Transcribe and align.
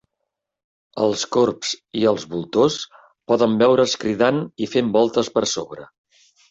Els 1.07 1.25
corbs 1.35 1.75
i 2.01 2.07
els 2.13 2.25
voltors 2.33 2.79
poden 3.33 3.55
veure's 3.63 3.97
cridant 4.07 4.45
i 4.69 4.75
fent 4.75 4.93
voltes 5.01 5.35
per 5.39 5.49
sobre. 5.59 5.91